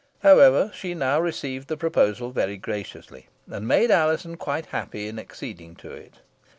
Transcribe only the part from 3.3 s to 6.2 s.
and made Alizon quite happy in acceding to it.